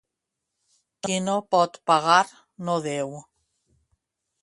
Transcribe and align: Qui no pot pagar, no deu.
Qui 1.09 1.19
no 1.27 1.35
pot 1.55 1.79
pagar, 1.91 2.19
no 2.67 2.81
deu. 2.91 3.17